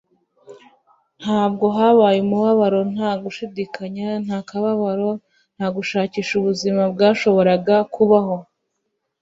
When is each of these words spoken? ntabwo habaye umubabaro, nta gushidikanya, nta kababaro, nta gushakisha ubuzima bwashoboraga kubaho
ntabwo 1.21 1.65
habaye 1.77 2.17
umubabaro, 2.21 2.79
nta 2.93 3.11
gushidikanya, 3.21 4.07
nta 4.25 4.37
kababaro, 4.49 5.11
nta 5.57 5.67
gushakisha 5.75 6.31
ubuzima 6.37 6.83
bwashoboraga 6.93 7.75
kubaho 7.93 8.35